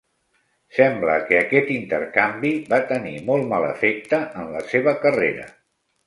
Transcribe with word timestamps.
Sembla 0.75 1.17
que 1.25 1.35
aquest 1.41 1.67
intercanvi 1.73 2.53
va 2.71 2.79
tenir 2.91 3.13
molt 3.27 3.45
mal 3.51 3.67
efecte 3.67 4.21
en 4.45 4.49
la 4.55 4.63
seva 4.71 4.95
carrera. 5.05 5.45